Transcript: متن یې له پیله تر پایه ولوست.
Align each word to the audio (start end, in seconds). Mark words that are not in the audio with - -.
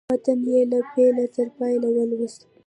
متن 0.09 0.39
یې 0.53 0.61
له 0.71 0.79
پیله 0.93 1.25
تر 1.35 1.47
پایه 1.57 1.79
ولوست. 1.99 2.41